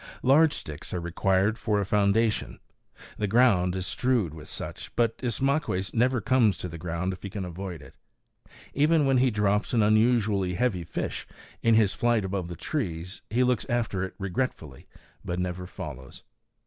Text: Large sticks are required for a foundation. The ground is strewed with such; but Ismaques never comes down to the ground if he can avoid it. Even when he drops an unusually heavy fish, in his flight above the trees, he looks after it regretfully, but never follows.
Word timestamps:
Large 0.23 0.53
sticks 0.53 0.95
are 0.95 0.99
required 0.99 1.59
for 1.59 1.79
a 1.79 1.85
foundation. 1.85 2.57
The 3.19 3.27
ground 3.27 3.75
is 3.75 3.85
strewed 3.85 4.33
with 4.33 4.47
such; 4.47 4.91
but 4.95 5.15
Ismaques 5.19 5.93
never 5.93 6.19
comes 6.19 6.57
down 6.57 6.61
to 6.61 6.67
the 6.69 6.79
ground 6.79 7.13
if 7.13 7.21
he 7.21 7.29
can 7.29 7.45
avoid 7.45 7.83
it. 7.83 7.93
Even 8.73 9.05
when 9.05 9.17
he 9.19 9.29
drops 9.29 9.73
an 9.75 9.83
unusually 9.83 10.55
heavy 10.55 10.83
fish, 10.85 11.27
in 11.61 11.75
his 11.75 11.93
flight 11.93 12.25
above 12.25 12.47
the 12.47 12.55
trees, 12.55 13.21
he 13.29 13.43
looks 13.43 13.67
after 13.69 14.03
it 14.03 14.15
regretfully, 14.17 14.87
but 15.23 15.37
never 15.37 15.67
follows. 15.67 16.23